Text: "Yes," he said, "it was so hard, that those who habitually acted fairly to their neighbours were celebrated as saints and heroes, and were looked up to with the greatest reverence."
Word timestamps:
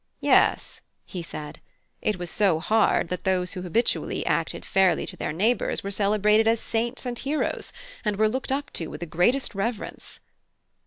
"Yes," 0.21 0.81
he 1.05 1.21
said, 1.21 1.61
"it 2.01 2.17
was 2.17 2.31
so 2.31 2.59
hard, 2.59 3.09
that 3.09 3.23
those 3.23 3.53
who 3.53 3.61
habitually 3.61 4.25
acted 4.25 4.65
fairly 4.65 5.05
to 5.05 5.15
their 5.15 5.31
neighbours 5.31 5.83
were 5.83 5.91
celebrated 5.91 6.47
as 6.47 6.59
saints 6.59 7.05
and 7.05 7.19
heroes, 7.19 7.71
and 8.03 8.15
were 8.15 8.27
looked 8.27 8.51
up 8.51 8.71
to 8.71 8.87
with 8.87 9.01
the 9.01 9.05
greatest 9.05 9.53
reverence." 9.53 10.19